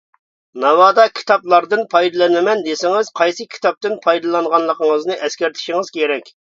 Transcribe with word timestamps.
ناۋادا 0.61 1.05
كىتابلاردىن 1.19 1.83
پايدىلىنىمەن 1.93 2.65
دېسىڭىز 2.71 3.13
قايسى 3.23 3.49
كىتابتىن 3.55 4.03
پايدىلانغانلىقىڭىزنى 4.09 5.23
ئەسكەرتىشىڭىز 5.25 5.99
كېرەك. 6.01 6.39